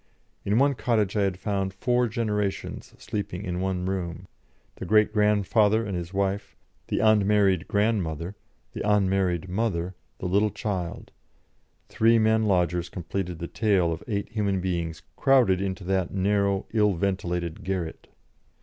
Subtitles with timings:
[0.43, 4.27] In one cottage I had found four generations sleeping in one room
[4.77, 8.35] the great grandfather and his wife, the unmarried grandmother,
[8.73, 11.11] the unmarried mother, the little child;
[11.87, 16.95] three men lodgers completed the tale of eight human beings crowded into that narrow, ill
[16.95, 18.07] ventilated garret.